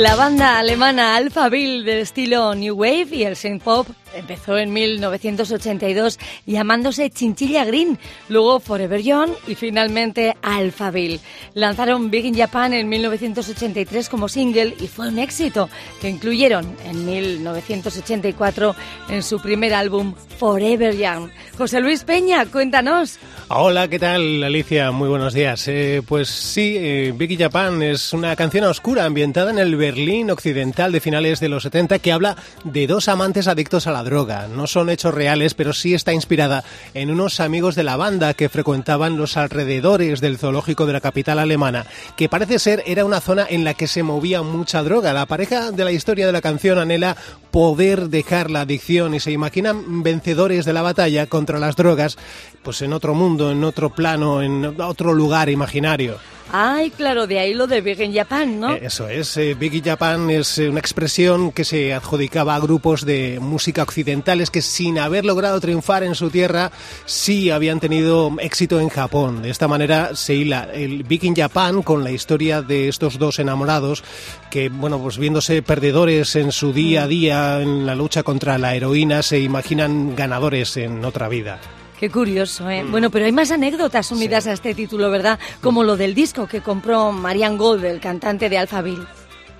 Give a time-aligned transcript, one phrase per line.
[0.00, 6.18] La banda alemana Alphaville del estilo New Wave y el synth pop empezó en 1982
[6.46, 7.98] llamándose Chinchilla Green,
[8.30, 11.20] luego Forever Young y finalmente Alphaville.
[11.52, 15.68] Lanzaron Big in Japan en 1983 como single y fue un éxito
[16.00, 18.74] que incluyeron en 1984
[19.10, 21.30] en su primer álbum Forever Young.
[21.58, 23.18] José Luis Peña, cuéntanos.
[23.48, 24.92] Hola, ¿qué tal Alicia?
[24.92, 25.66] Muy buenos días.
[25.68, 30.30] Eh, pues sí, eh, Big in Japan es una canción oscura ambientada en el Berlín
[30.30, 34.46] occidental de finales de los 70 que habla de dos amantes adictos a la droga.
[34.46, 36.62] No son hechos reales, pero sí está inspirada
[36.94, 41.40] en unos amigos de la banda que frecuentaban los alrededores del zoológico de la capital
[41.40, 45.12] alemana, que parece ser era una zona en la que se movía mucha droga.
[45.12, 47.16] La pareja de la historia de la canción anhela
[47.50, 52.16] poder dejar la adicción y se imaginan vencedores de la batalla contra las drogas,
[52.62, 56.18] pues en otro mundo, en otro plano, en otro lugar imaginario.
[56.52, 58.74] Ay, claro, de ahí lo de Big in Japan, ¿no?
[58.74, 62.60] Eh, eso es, eh, Big in Japan es eh, una expresión que se adjudicaba a
[62.60, 66.72] grupos de música occidentales que sin haber logrado triunfar en su tierra,
[67.06, 69.42] sí habían tenido éxito en Japón.
[69.42, 73.38] De esta manera se hila el Big in Japan con la historia de estos dos
[73.38, 74.02] enamorados
[74.50, 78.74] que, bueno, pues viéndose perdedores en su día a día en la lucha contra la
[78.74, 81.60] heroína, se imaginan ganadores en otra vida.
[82.00, 82.82] Qué curioso, ¿eh?
[82.82, 85.38] Bueno, pero hay más anécdotas unidas a este título, ¿verdad?
[85.60, 89.06] Como lo del disco que compró Marian Gold, el cantante de Alphaville.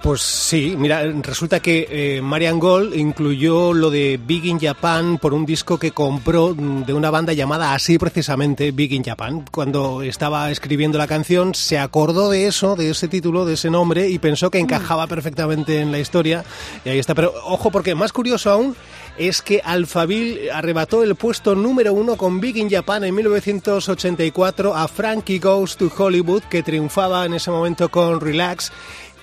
[0.02, 5.34] Pues sí, mira, resulta que eh, Marian Gold incluyó lo de Big in Japan por
[5.34, 9.44] un disco que compró de una banda llamada así precisamente, Big in Japan.
[9.52, 14.08] Cuando estaba escribiendo la canción se acordó de eso, de ese título, de ese nombre
[14.08, 16.46] y pensó que encajaba perfectamente en la historia
[16.82, 17.14] y ahí está.
[17.14, 18.76] Pero ojo porque más curioso aún
[19.18, 24.88] es que Alphaville arrebató el puesto número uno con Big in Japan en 1984 a
[24.88, 28.72] Frankie Goes to Hollywood, que triunfaba en ese momento con Relax.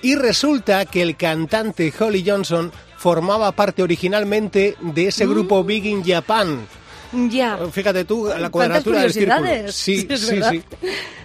[0.02, 6.04] Y resulta que el cantante Holly Johnson formaba parte originalmente de ese grupo Big in
[6.04, 6.66] Japan.
[7.30, 7.58] Ya.
[7.72, 9.72] Fíjate tú, la cuadratura del círculo.
[9.72, 10.62] Sí, sí, sí.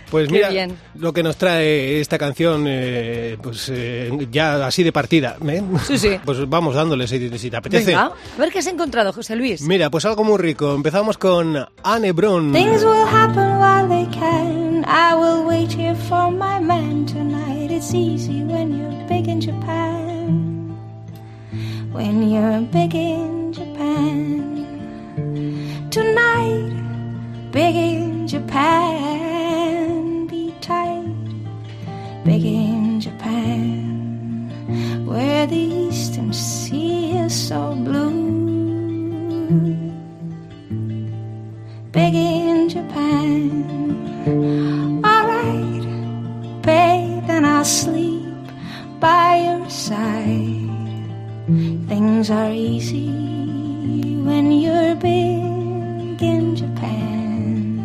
[0.09, 0.51] Pues mira,
[1.00, 5.38] lo que nos trae esta canción, eh, pues eh, ya así de partida.
[5.47, 5.63] ¿eh?
[5.88, 6.19] Sí, sí.
[6.25, 7.88] Pues vamos dándole si, te apetece.
[7.88, 9.61] Venga, a ver qué has encontrado, José Luis.
[9.63, 10.75] Mira, pues algo muy rico.
[10.75, 12.53] Empezamos con Anne Brun.
[12.53, 14.85] Things will happen while they can.
[14.85, 17.32] I will wait here for my man tonight.
[17.83, 20.69] It's easy when you're big in Japan.
[21.91, 24.66] When you're big in Japan.
[25.91, 26.72] Tonight,
[27.51, 30.27] big in Japan.
[30.27, 31.13] Be tight,
[32.23, 34.47] big in Japan.
[35.05, 38.13] Where the eastern sea is so blue.
[41.91, 44.72] Big in Japan.
[47.63, 48.43] Sleep
[48.99, 50.67] by your side.
[51.87, 53.07] Things are easy
[54.21, 57.79] when you're big in Japan.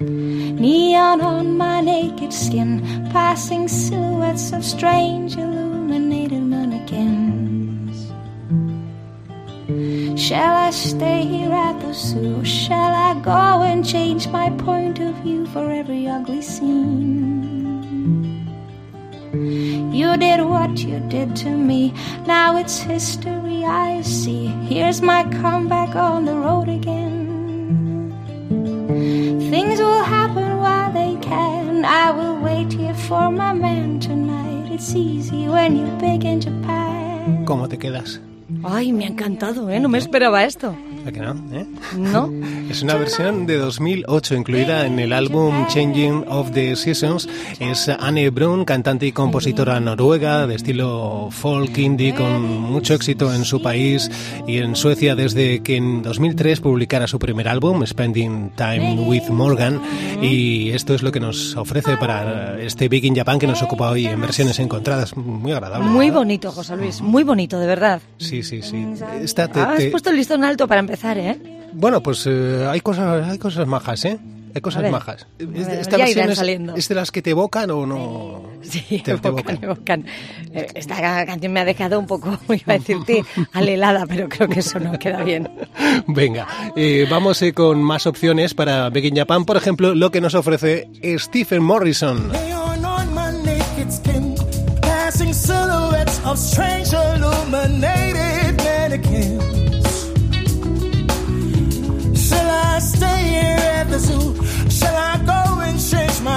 [0.00, 2.80] Neon on my naked skin,
[3.12, 8.08] passing silhouettes of strange illuminated mannequins.
[10.18, 12.44] Shall stay here at the zoo?
[12.44, 17.18] Shall I go and change my point of view for every ugly scene?
[19.92, 21.92] You did what you did to me.
[22.26, 24.46] Now it's history I see.
[24.70, 28.14] Here's my comeback on the road again.
[29.50, 31.84] Things will happen while they can.
[31.84, 34.72] I will wait here for my man tonight.
[34.72, 37.44] It's easy when you're big in Japan.
[37.44, 38.20] ¿Cómo te quedas?
[38.64, 39.80] Ay, me ha encantado, ¿eh?
[39.80, 40.74] No me esperaba esto.
[41.06, 41.34] ¿A que no?
[41.52, 41.64] ¿Eh?
[41.96, 42.30] ¿No?
[42.68, 47.26] Es una versión de 2008 incluida en el álbum Changing of the Seasons.
[47.58, 53.46] Es Anne Brun, cantante y compositora noruega de estilo folk indie con mucho éxito en
[53.46, 54.10] su país
[54.46, 59.80] y en Suecia desde que en 2003 publicara su primer álbum, Spending Time with Morgan.
[60.20, 63.88] Y esto es lo que nos ofrece para este Big in Japan que nos ocupa
[63.90, 65.16] hoy en versiones encontradas.
[65.16, 65.88] Muy agradable.
[65.88, 66.18] Muy ¿verdad?
[66.20, 67.00] bonito, José Luis.
[67.00, 68.02] Muy bonito, de verdad.
[68.18, 68.86] Sí, sí, sí.
[69.22, 71.38] Esta te- Has te- puesto el listón alto para empezar, ¿eh?
[71.72, 74.18] Bueno, pues eh, hay cosas, hay cosas majas, ¿eh?
[74.54, 74.90] Hay cosas ver.
[74.92, 75.26] majas.
[75.38, 76.74] A ¿Es- ver, ¿Esta ya versión irán es, saliendo.
[76.76, 78.48] es de las que te evocan o no?
[78.62, 79.62] Sí, Te- te evocan, evocan.
[79.62, 80.06] evocan.
[80.52, 84.60] Eh, Esta canción me ha dejado un poco, iba a decirte, alelada, pero creo que
[84.60, 85.48] eso no queda bien.
[86.08, 89.44] Venga, eh, vamos eh, con más opciones para Big in Japan.
[89.44, 90.88] Por ejemplo, lo que nos ofrece
[91.18, 92.32] Stephen Morrison.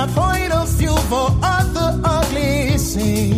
[0.02, 3.31] My point of view for other ugly scenes?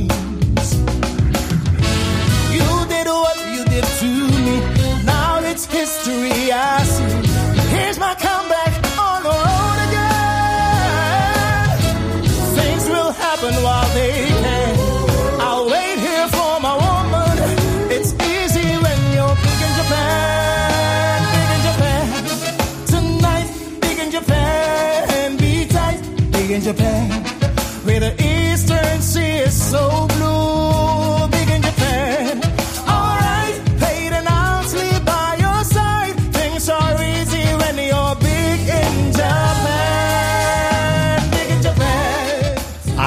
[26.76, 27.03] Big in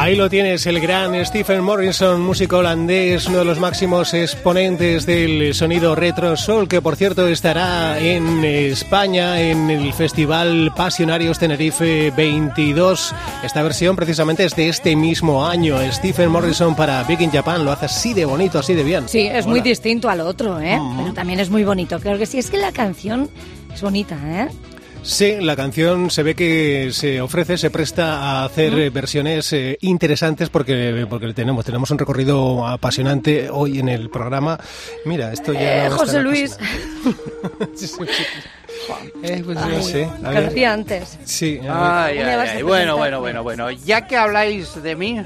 [0.06, 5.52] Ahí lo tienes, el gran Stephen Morrison, músico holandés, uno de los máximos exponentes del
[5.52, 13.12] sonido retro soul, que por cierto estará en España en el Festival Pasionarios Tenerife 22.
[13.42, 15.76] Esta versión precisamente es de este mismo año.
[15.90, 19.08] Stephen Morrison para Big in Japan lo hace así de bonito, así de bien.
[19.08, 20.78] Sí, es muy distinto al otro, ¿eh?
[20.98, 21.98] Pero también es muy bonito.
[21.98, 23.28] Creo que sí, es que la canción
[23.74, 24.50] es bonita, ¿eh?
[25.08, 29.78] Sí, la canción se ve que se ofrece, se presta a hacer eh, versiones eh,
[29.80, 34.58] interesantes porque porque tenemos tenemos un recorrido apasionante hoy en el programa.
[35.04, 36.56] Mira, esto ya Eh, José Luis.
[37.76, 38.24] Sí, sí, sí.
[39.22, 40.04] Eh, pues yo Ay, sé.
[40.24, 40.48] A que ver.
[40.48, 41.18] decía antes.
[41.24, 41.60] Sí.
[41.68, 42.62] Ay, ay.
[42.62, 43.70] Bueno, bueno, bueno, bueno.
[43.70, 45.22] Ya que habláis de mí,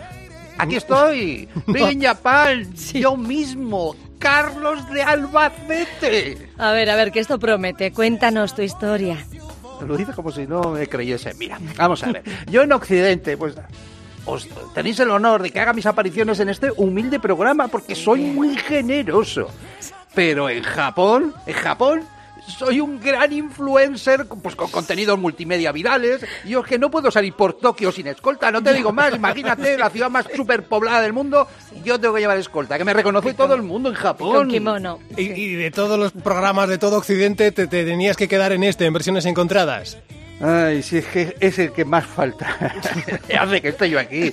[0.59, 1.49] aquí estoy.
[1.67, 6.49] Big in Japan, yo mismo, Carlos de Albacete.
[6.59, 7.93] A ver, a ver, que esto promete.
[7.93, 9.17] Cuéntanos tu historia.
[9.87, 11.35] Lo dice como si no me creyese.
[11.35, 12.23] Mira, vamos a ver.
[12.51, 13.55] Yo en Occidente, pues
[14.25, 18.21] os tenéis el honor de que haga mis apariciones en este humilde programa porque soy
[18.21, 19.49] muy generoso.
[20.15, 22.03] Pero en Japón, en Japón,
[22.51, 26.25] soy un gran influencer pues, con contenidos multimedia virales.
[26.45, 29.15] Y es que no puedo salir por Tokio sin escolta, no te digo más.
[29.15, 31.47] Imagínate la ciudad más superpoblada del mundo.
[31.85, 34.37] Yo tengo que llevar escolta, que me reconoce todo el mundo en Japón.
[34.37, 34.99] Con kimono.
[35.17, 38.65] Y, y de todos los programas de todo Occidente te, te tenías que quedar en
[38.65, 39.99] este, en versiones encontradas.
[40.43, 42.47] Ay, sí, es que es el que más falta.
[43.39, 44.31] Hace que estoy yo aquí.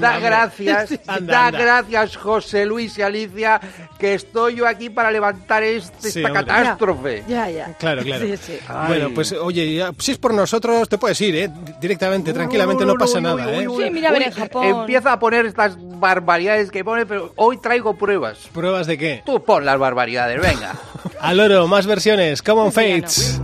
[0.00, 0.20] Da hombre.
[0.20, 1.58] gracias, Anda, da anda.
[1.60, 3.60] gracias, José Luis y Alicia,
[3.98, 6.46] que estoy yo aquí para levantar este- Sí, esta hombre.
[6.46, 7.24] catástrofe.
[7.28, 7.74] Ya, ya.
[7.78, 8.24] Claro, claro.
[8.26, 8.58] Sí, sí.
[8.68, 8.88] Ay.
[8.88, 11.50] Bueno, pues oye, ya, si es por nosotros, te puedes ir, ¿eh?
[11.80, 13.66] Directamente, tranquilamente, no pasa nada, ¿eh?
[13.76, 14.66] Sí, mira, a ver, en Japón.
[14.66, 18.38] Empieza a poner estas barbaridades que pone, pero hoy traigo pruebas.
[18.54, 19.22] ¿Pruebas de qué?
[19.26, 20.72] Tú pon las barbaridades, venga.
[21.20, 22.72] Al oro, más versiones, Common.
[22.72, 23.38] Fates.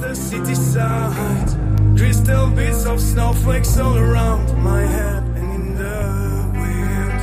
[1.96, 7.20] Crystal bits of snowflakes all around my head and in the wind.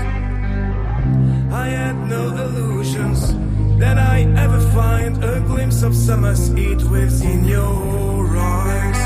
[1.54, 3.20] I had no illusions
[3.80, 9.02] that I ever find a glimpse of summer's heat within your eyes.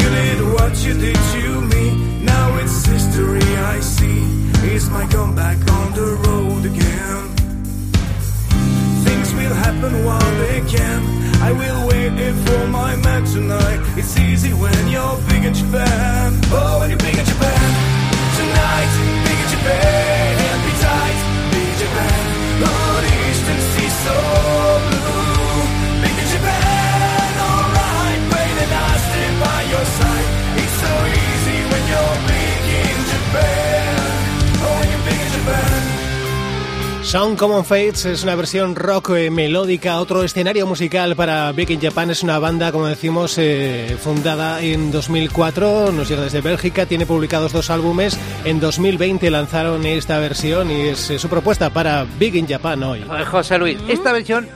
[0.00, 4.50] You did what you did to me, now it's history I see.
[4.66, 7.29] Here's my comeback on the road again.
[9.50, 11.02] Happen while they can.
[11.42, 13.80] I will wait for my man tonight.
[13.98, 16.09] It's easy when you're big in Japan.
[37.10, 41.80] Son Common Fates es una versión rock eh, melódica, otro escenario musical para Big in
[41.80, 42.08] Japan.
[42.08, 47.52] Es una banda, como decimos, eh, fundada en 2004, nos llega desde Bélgica, tiene publicados
[47.52, 48.16] dos álbumes.
[48.44, 53.04] En 2020 lanzaron esta versión y es eh, su propuesta para Big in Japan hoy.
[53.28, 54.48] José Luis, esta versión,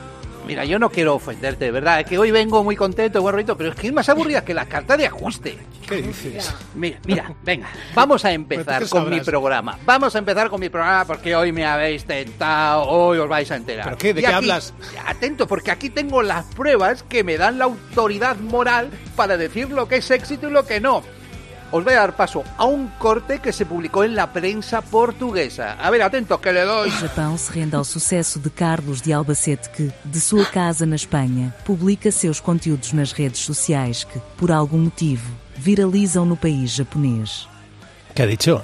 [0.45, 3.57] mira, yo no quiero ofenderte, de verdad, es que hoy vengo muy contento, buen rolito,
[3.57, 5.57] pero es que es más aburrida que la carta de ajuste.
[5.87, 6.53] ¿Qué dices?
[6.73, 9.77] Mira, mira, venga, vamos a empezar ¿Pero qué con mi programa.
[9.85, 13.55] Vamos a empezar con mi programa porque hoy me habéis tentado, hoy os vais a
[13.55, 13.85] enterar.
[13.85, 14.13] ¿Pero qué?
[14.13, 14.73] ¿De Y qué aquí- hablas?
[15.05, 19.87] Atento, porque aquí tengo las pruebas que me dan la autoridad moral para decir lo
[19.87, 21.03] que es éxito y lo que no.
[21.75, 25.73] Os voy a dar paso a un corte que se publicó en la prensa portuguesa.
[25.73, 26.87] A ver, atento, que le doy.
[26.87, 30.95] O Japão se rende ao sucesso de Carlos de Albacete que, de sua casa na
[30.95, 37.45] Espanha, publica seus conteúdos nas redes sociais que, por algum motivo, viralizam no país japonês.
[38.15, 38.63] ¿Qué ha dicho?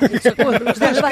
[0.00, 0.32] Es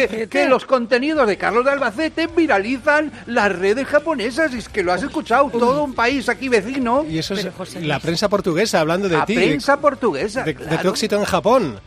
[0.09, 4.53] que, que los contenidos de Carlos de Albacete viralizan las redes japonesas.
[4.55, 7.05] Y es que lo has escuchado todo un país aquí vecino.
[7.09, 9.35] Y eso es José la prensa portuguesa hablando de La ti.
[9.35, 10.43] prensa portuguesa.
[10.43, 10.83] de, de claro.
[10.83, 11.81] tu éxito en Japón.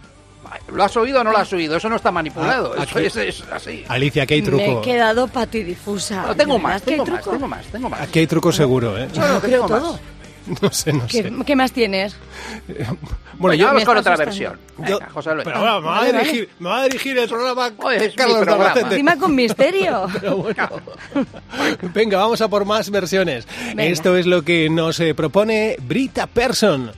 [0.72, 1.76] ¿Lo has oído o no lo has oído?
[1.76, 2.76] Eso no está manipulado.
[2.78, 3.84] Ah, Eso es, es así.
[3.90, 4.64] Alicia, aquí hay Me truco.
[4.64, 6.22] he quedado patidifusa.
[6.28, 8.02] No, tengo ¿De más, tengo más, tengo más, tengo más.
[8.02, 9.08] Aquí hay truco seguro, ¿eh?
[9.16, 10.00] No, no, Creo tengo más.
[10.62, 11.34] No sé, no ¿Qué, sé.
[11.46, 12.16] qué más tienes?
[13.38, 13.68] Bueno, ya yo...
[13.68, 14.60] vamos con otra versión.
[14.78, 15.44] yo- Venga, José Luis.
[15.44, 18.48] pero bueno, me, va a dirigir, me va a dirigir el programa Oye, es Carlos.
[18.48, 18.88] Albacete.
[18.88, 20.08] Encima con misterio.
[20.20, 20.70] Pero bueno.
[21.94, 23.48] Venga, vamos a por más versiones.
[23.70, 23.84] Venga.
[23.86, 26.92] Esto es lo que nos eh, propone Brita Person.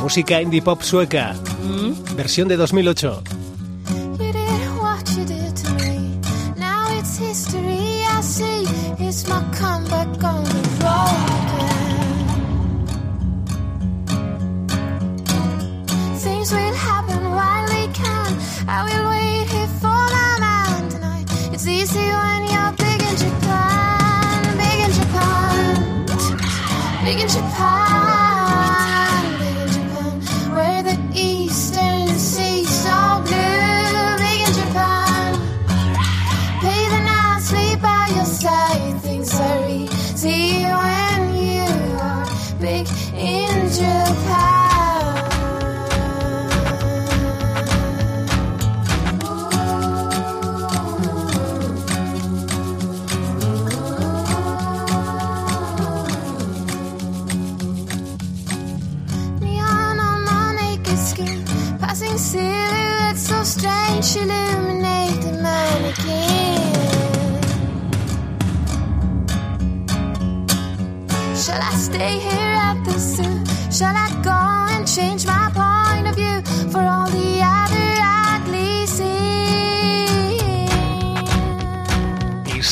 [0.00, 1.34] Música indie pop sueca.
[2.16, 3.22] Versión de 2008.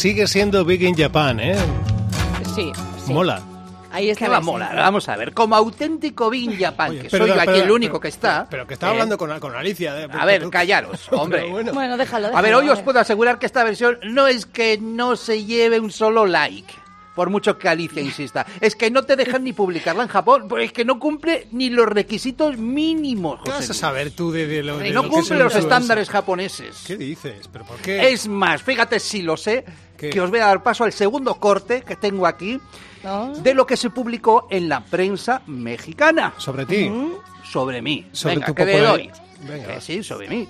[0.01, 1.57] Sigue siendo Big in Japan, ¿eh?
[2.55, 2.73] Sí,
[3.05, 3.13] sí.
[3.13, 3.43] Mola.
[3.93, 4.25] Ahí está.
[4.25, 4.75] ¿Qué va a molar?
[4.77, 8.01] Vamos a ver, como auténtico Bin Japan, Oye, que soy yo aquí el único pero-
[8.01, 8.47] que está.
[8.49, 8.95] Pero que estaba ¿eh?
[8.95, 10.01] hablando con, con Alicia.
[10.01, 10.09] ¿eh?
[10.11, 11.51] A ver, Tú- callaros, hombre.
[11.51, 11.73] bueno.
[11.75, 12.39] Bueno, déjalo, déjalo.
[12.39, 12.85] A ver, hoy os ver.
[12.85, 16.73] puedo asegurar que esta versión no es que no se lleve un solo like.
[17.15, 18.47] Por mucho que Alicia insista.
[18.61, 20.47] Es que no te dejan ni publicarla en Japón.
[20.49, 23.41] Porque es que no cumple ni los requisitos mínimos.
[23.45, 26.85] ¿Qué vas a saber tú de, de lo de No lo cumple los estándares japoneses.
[26.87, 27.49] ¿Qué dices?
[27.53, 28.11] ¿Pero por qué?
[28.13, 29.65] Es más, fíjate si lo sé,
[29.97, 30.11] ¿Qué?
[30.11, 32.61] que os voy a dar paso al segundo corte que tengo aquí
[33.03, 33.35] ¿No?
[33.37, 36.91] de lo que se publicó en la prensa mexicana Sobre ti.
[37.45, 38.07] sobre mí.
[38.13, 39.11] Sobre Venga, tu que le doy.
[39.41, 39.57] Popularidad.
[39.57, 39.81] Venga, Que va.
[39.81, 40.49] sí, sobre mí.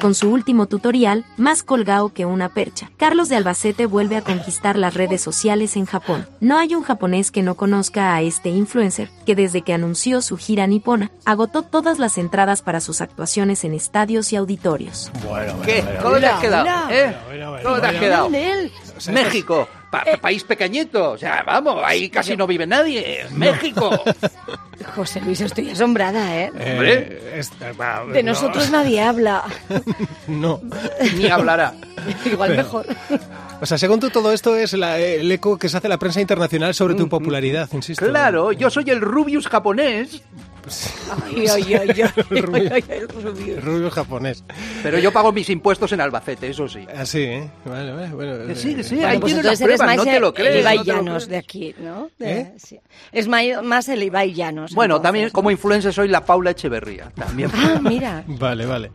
[0.00, 4.76] Con su último tutorial, más colgado que una percha, Carlos de Albacete vuelve a conquistar
[4.76, 6.26] las redes sociales en Japón.
[6.40, 10.38] No hay un japonés que no conozca a este influencer, que desde que anunció su
[10.38, 15.10] gira nipona, agotó todas las entradas para sus actuaciones en estadios y auditorios.
[15.28, 15.82] Bueno, bueno, ¿Qué?
[15.82, 16.90] bueno, ¿Cómo te has quedado?
[16.90, 17.16] ¿Eh?
[17.26, 18.00] Bueno, bueno, ¿Cómo te has bueno.
[18.00, 18.30] quedado?
[19.12, 21.12] México, pa- país pequeñito.
[21.12, 23.26] O sea, vamos, ahí casi no vive nadie.
[23.30, 23.90] México.
[24.96, 26.50] José Luis, estoy asombrada, ¿eh?
[26.58, 27.38] Eh, Hombre.
[27.38, 29.44] es- va, De no, nosotros nadie habla.
[30.26, 30.60] No.
[31.16, 31.74] Ni hablará.
[32.24, 32.86] Igual mejor.
[33.60, 36.20] O sea, según tú, todo esto es la- el eco que se hace la prensa
[36.20, 38.04] internacional sobre tu popularidad, insisto.
[38.06, 40.22] Claro, yo soy el Rubius japonés,
[41.26, 43.90] Ay, ay, ay, ay, ay, Rubio.
[43.90, 44.44] japonés.
[44.82, 46.86] pero yo pago mis impuestos en Albacete, eso sí.
[46.96, 47.50] Así, ¿eh?
[47.64, 48.08] Vale, vale.
[48.08, 50.28] Bueno, Que sí, que sí, eh, ahí Bueno, pues tienes más no te el- lo
[50.28, 50.60] el crees.
[50.60, 52.10] Ibai no te Llanos de aquí, ¿no?
[52.18, 52.52] De- ¿Eh?
[52.56, 52.78] sí.
[53.12, 54.74] Es más el Ibai Llanos.
[54.74, 55.32] Bueno, entonces, también ¿no?
[55.32, 57.50] como influencer soy la Paula Echeverría, también.
[57.54, 58.24] Ah, mira.
[58.42, 58.90] Vale, vale.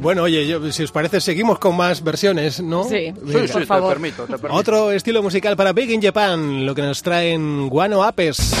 [0.00, 2.84] Bueno, oye, yo, si os parece, seguimos con más versiones, ¿no?
[2.84, 3.12] Sí.
[3.12, 3.92] Sí, sí, por te favor.
[3.92, 4.54] permito, te permito.
[4.54, 8.52] Otro estilo musical para Big in Japan, lo que nos traen Guano Apes.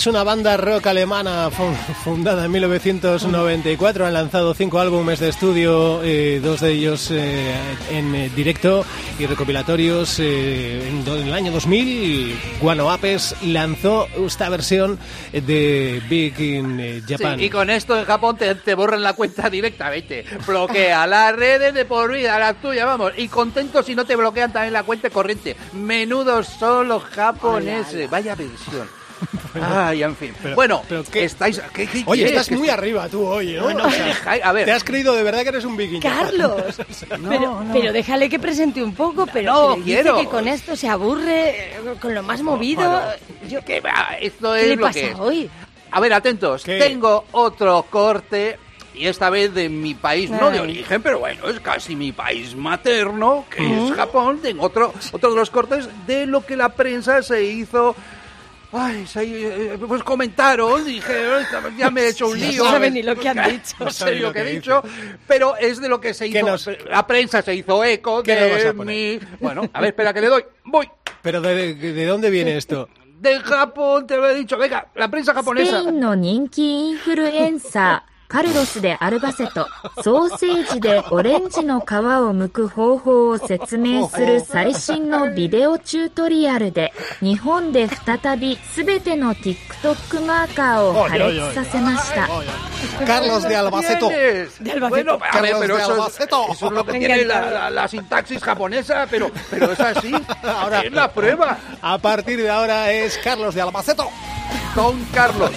[0.00, 4.06] Es una banda rock alemana fu- fundada en 1994.
[4.06, 7.52] Han lanzado cinco álbumes de estudio, eh, dos de ellos eh,
[7.90, 8.82] en eh, directo
[9.18, 10.18] y recopilatorios.
[10.20, 14.98] eh, en, en el año 2000, Guano Apes lanzó esta versión
[15.32, 17.38] de Big in eh, Sí, Japan.
[17.38, 20.24] y con esto en Japón te, te borran la cuenta directamente.
[20.46, 23.12] Bloquea las redes de por vida, las tuyas, vamos.
[23.18, 25.56] Y contento si no te bloquean también la cuenta corriente.
[25.74, 28.08] Menudo solo japoneses.
[28.08, 28.99] Vaya versión.
[29.62, 30.32] Ay, en fin.
[30.42, 31.24] Pero- bueno, pero ¿qué?
[31.24, 31.60] estáis.
[31.74, 33.70] ¿qué- qué Oye, estás Que muy estoy- arriba tú hoy, ¿no?
[33.70, 34.64] No, no O sea, a ver.
[34.66, 36.00] ¿Te has creído de verdad que eres un Japan?
[36.02, 36.62] Carlos,
[37.28, 40.16] pero, pero déjale que presente un poco, pero No, si le dice quiero.
[40.20, 42.82] que con esto se aburre, eh, con lo más movido.
[42.88, 43.06] Bueno,
[43.48, 43.80] yo- que
[44.20, 45.18] esto ¿Qué es le lo pasa que es.
[45.18, 45.50] hoy?
[45.90, 46.62] A ver, atentos.
[46.64, 46.78] ¿Qué?
[46.78, 48.58] Tengo otro corte.
[48.92, 50.64] Y esta vez de mi país, no de Ay.
[50.64, 54.40] origen, pero bueno, es casi mi país materno, que es Japón.
[54.42, 57.94] Tengo otro, otro de los cortes de lo que la prensa se hizo.
[58.72, 61.42] Ay, eh, eh, pues comentaron, dije, eh,
[61.76, 62.64] ya me he hecho un lío.
[62.64, 63.74] No saben ni lo que han dicho.
[63.80, 64.82] No, no sé lo, que, he dicho,
[65.26, 66.46] pero es de lo que se hizo.
[66.46, 66.68] Nos...
[66.88, 69.18] La prensa se hizo eco de mi...
[69.40, 70.44] Bueno, a ver, espera que le doy.
[70.64, 70.88] Voy.
[71.22, 72.88] Pero ¿de, de dónde viene esto?
[73.18, 74.56] Del Japón, te lo he dicho.
[74.56, 75.82] Venga, la prensa japonesa.
[78.30, 79.66] カルロス・でアルバセト、
[80.04, 81.86] ソーセージでオレンジの皮を
[82.32, 92.28] 剥く方法を説明する最新のビデオチュートリアルで、日本で再び全ての TikTok マーカーを破裂させました。
[93.04, 94.08] Carlos de Albaceto.
[94.08, 94.88] De Albacete.
[94.88, 96.36] Bueno, Carlos pero de eso, es, Albacete.
[96.52, 100.12] eso es lo que tiene la, la- la sintaxis japonesa, pero, pero es así.
[100.44, 101.58] Ahora- es la prueba.
[101.82, 104.08] A partir de ahora es Carlos de Albaceto.
[104.76, 105.50] Don Carlos.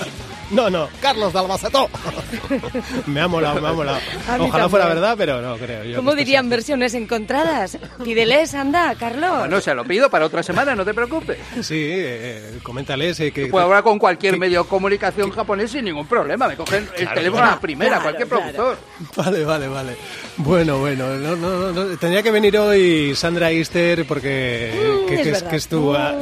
[0.51, 1.39] No, no, Carlos de
[3.07, 3.97] me ha molado, me ha molado.
[4.39, 5.01] Ojalá fuera también.
[5.01, 5.83] verdad, pero no creo.
[5.83, 7.77] yo ¿Cómo que dirían versiones encontradas?
[8.03, 9.39] Pídeles, anda, Carlos.
[9.39, 11.37] Bueno, se lo pido para otra semana, no te preocupes.
[11.61, 13.47] Sí, eh, coméntales eh, que...
[13.47, 16.47] Puedo hablar con cualquier que- medio de comunicación japonés sin ningún problema.
[16.47, 18.43] Me cogen el Claro, teléfono a claro, la primera, claro, cualquier claro.
[18.53, 18.77] productor.
[19.25, 19.95] Vale, vale, vale.
[20.37, 25.21] Bueno, bueno, no, no, no, tendría que venir hoy Sandra Easter porque Mm, que, es
[25.21, 26.13] que es, que es tu, ah,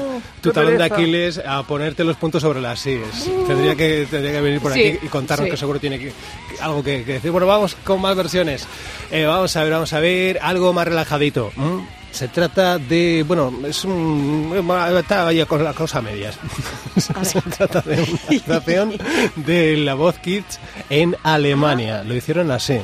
[0.42, 0.84] tu talón de.
[0.84, 3.30] Aquiles a ponerte los puntos sobre las sillas.
[3.48, 5.52] Tendría que tendría que venir por Sí, aquí y contarnos sí.
[5.52, 7.32] que seguro tiene que, que- algo que, que decir.
[7.32, 8.66] Bueno, vamos con más versiones.
[9.12, 11.52] Eh, vamos a ver, vamos a ver algo más relajadito.
[12.12, 14.54] Se trata de, bueno, es un,
[15.00, 16.38] está ahí con la cosa a medias.
[17.24, 18.94] Se trata de una actuación
[19.38, 22.04] de la voz Kids en Alemania.
[22.04, 22.80] Lo hicieron así.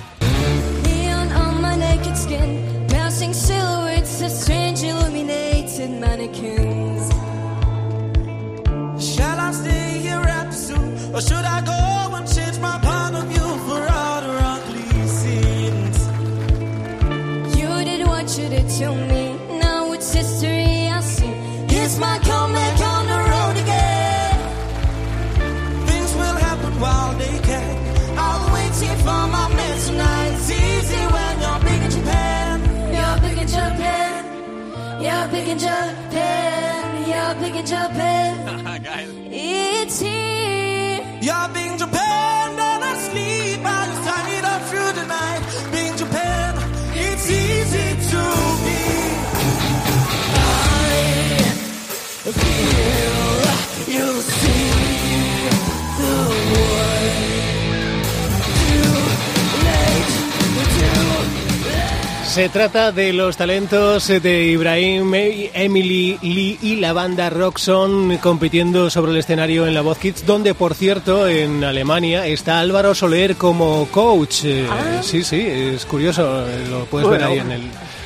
[37.69, 38.07] major.
[62.38, 69.12] Se trata de los talentos de Ibrahim, Emily Lee y la banda Roxon compitiendo sobre
[69.13, 73.88] el escenario en la Voz Kids, donde por cierto en Alemania está Álvaro Soler como
[73.88, 74.41] coach.
[74.45, 74.67] Eh,
[75.02, 77.62] Sí, sí, es curioso, lo puedes ver ahí en el...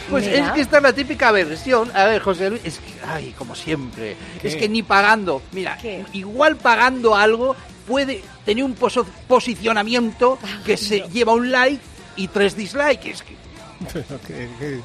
[0.10, 0.46] Pues Mira.
[0.48, 1.92] es que esta es la típica versión.
[1.94, 4.48] A ver, José Luis, es que, ay, como siempre, ¿Qué?
[4.48, 6.06] es que ni pagando, mira, ¿Qué?
[6.14, 7.54] igual pagando algo
[7.86, 11.82] puede tener un poso- posicionamiento que se lleva un like
[12.16, 13.16] y tres dislikes.
[13.88, 13.94] Es
[14.28, 14.82] que, que- que-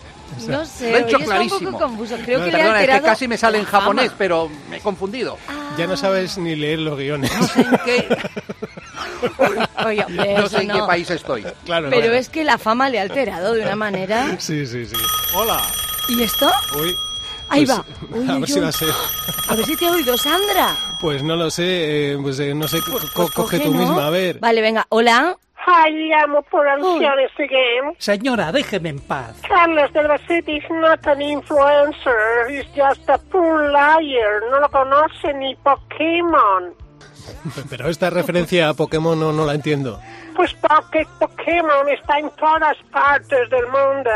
[0.48, 2.16] No sé, lo he hecho un poco confuso.
[2.24, 4.76] Creo que le ha Perdona, es alterado que casi me sale en japonés, pero me
[4.78, 5.38] he confundido.
[5.78, 7.30] ya no sabes ni leer los guiones.
[7.38, 8.08] No sé en qué,
[9.86, 10.86] Oye, hombre, no eso sé en qué no.
[10.86, 11.44] país estoy.
[11.64, 14.36] Claro, Pero es que la fama le ha alterado de una manera.
[14.38, 14.96] Sí, sí, sí.
[15.34, 15.60] Hola.
[16.08, 16.50] ¿Y esto?
[16.80, 16.94] Uy.
[17.48, 17.84] Ahí Pues, va.
[18.18, 18.88] Uy, a ver si va a ser.
[19.48, 20.74] A ver si te he oído, Sandra.
[21.00, 23.78] Pues no lo sé, eh, pues eh, no sé, co- Pues co- coge tú ¿no?
[23.80, 24.38] misma, a ver.
[24.40, 24.86] Vale, venga.
[24.88, 25.36] Hola.
[25.68, 27.96] Hi, llamo por ancianos again.
[27.98, 29.34] Señora, déjeme en paz.
[29.48, 32.48] Carlos del Bacete is not an influencer.
[32.48, 34.42] He's just a poor liar.
[34.48, 36.72] No lo conoce ni Pokémon.
[37.68, 40.00] Pero esta referencia a Pokémon no, no la entiendo.
[40.36, 44.10] Pues porque Pokémon está en todas partes del mundo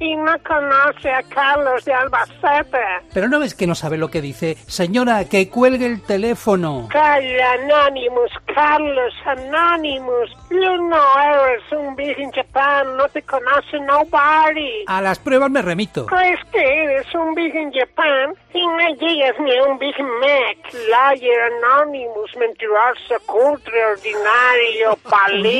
[0.00, 2.78] y no conoce a Carlos de Albacete.
[3.14, 4.56] Pero no ves que no sabe lo que dice.
[4.66, 6.88] Señora, que cuelgue el teléfono.
[6.90, 10.30] Calla, Anonymous, Carlos, Anonymous.
[10.50, 14.84] You no eres un Big in Japan, no te conoce nobody.
[14.88, 16.06] A las pruebas me remito.
[16.06, 18.34] ¿Crees que eres un Big in Japan?
[18.52, 20.72] Y no llegas ni a un Big Mac.
[20.72, 25.59] Liar, Anonymous, mentiroso, cutre, ordinario, palito.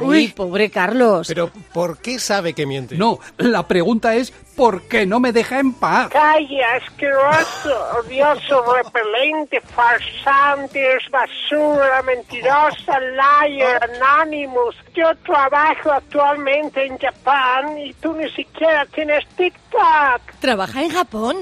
[0.00, 1.26] Uy, pobre Carlos.
[1.28, 2.96] Pero, ¿por qué sabe que miente?
[2.96, 6.08] No, la pregunta es ¿por qué no me deja en paz?
[6.08, 14.74] Calla, asqueroso, odioso, repelente, farsante, es basura, mentirosa, liar, anonymous.
[14.94, 20.22] Yo trabajo actualmente en Japón y tú ni siquiera tienes TikTok.
[20.40, 21.36] ¿Trabaja en Japón?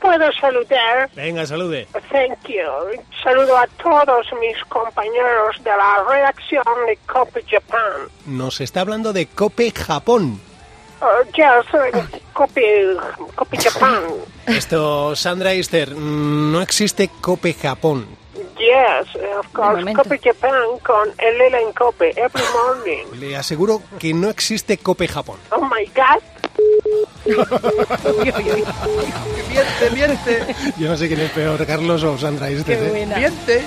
[0.00, 1.10] ¿Puedo saludar?
[1.14, 1.86] Venga, salude.
[2.10, 3.02] Thank you.
[3.22, 8.08] Saludo a todos mis compañeros de la redacción de Cope Japan.
[8.26, 10.40] Nos está hablando de Cope Japón.
[11.02, 12.96] Uh, yes, uh, Cope,
[13.34, 14.04] Cope Japan.
[14.46, 18.06] Esto, Sandra Easter, no existe Cope Japón.
[18.58, 19.08] Yes,
[19.38, 19.94] of course.
[19.94, 23.18] Cope Japan con el en Cope every morning.
[23.18, 25.38] Le aseguro que no existe Cope Japón.
[25.50, 26.39] Oh my God.
[29.48, 32.78] Miente, miente, Yo no sé quién es peor, Carlos o Sandra Easter.
[32.78, 32.90] Qué ¿eh?
[32.90, 33.16] buena.
[33.16, 33.62] miente.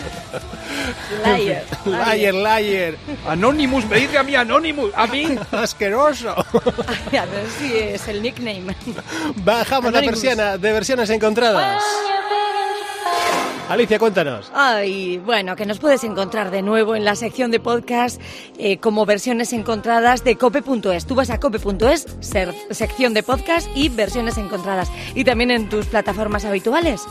[1.24, 1.64] Liar.
[1.86, 2.96] Liar, liar.
[3.28, 5.38] Anonymous, me dice a mí Anonymous, a mí.
[5.52, 6.36] Asqueroso.
[7.12, 8.76] Ay, a ver si es el nickname.
[9.36, 11.84] Bajamos la persiana de versiones encontradas.
[13.70, 14.52] Alicia, cuéntanos.
[14.54, 18.22] Ay, bueno, que nos puedes encontrar de nuevo en la sección de podcast
[18.60, 21.06] eh, como versiones encontradas de cope.es.
[21.08, 22.06] Tú vas a cope.es,
[22.72, 24.92] sección de podcast y versiones encontradas.
[25.16, 27.02] Y también en tus plataformas habituales.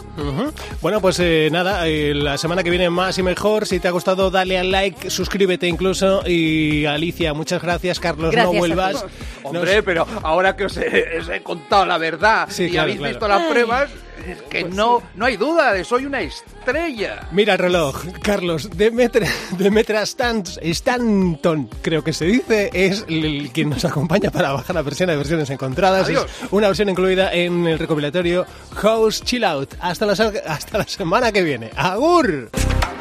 [0.83, 3.67] Bueno, pues eh, nada, eh, la semana que viene más y mejor.
[3.67, 6.23] Si te ha gustado, dale al like, suscríbete incluso.
[6.29, 7.99] Y Alicia, muchas gracias.
[7.99, 9.05] Carlos, Gracias no vuelvas.
[9.43, 12.99] Hombre, pero ahora que os he, os he contado la verdad Sí, y claro, habéis
[12.99, 13.13] claro.
[13.15, 13.51] visto las Ay.
[13.51, 13.91] pruebas,
[14.27, 17.29] es que no, no hay duda de soy una estrella.
[17.33, 18.71] Mira el reloj, Carlos.
[18.77, 19.27] Demetra,
[19.59, 24.83] Demetra Stans- Stanton, creo que se dice, es el, quien nos acompaña para bajar la
[24.83, 26.07] versión de versiones encontradas.
[26.09, 26.27] Adiós.
[26.45, 29.75] Es una versión incluida en el recopilatorio House Chill Out.
[29.81, 31.71] Hasta la, hasta la semana que viene.
[31.77, 32.51] ¡Agur!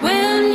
[0.01, 0.51] When